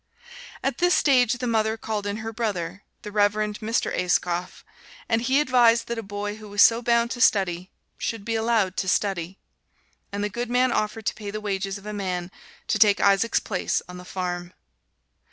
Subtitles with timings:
[0.63, 3.95] At this stage the mother called in her brother, the Reverend Mr.
[3.95, 4.63] Ayscough,
[5.07, 8.77] and he advised that a boy who was so bound to study should be allowed
[8.77, 9.37] to study.
[10.11, 12.31] And the good man offered to pay the wages of a man
[12.69, 14.53] to take Isaac's place on the farm.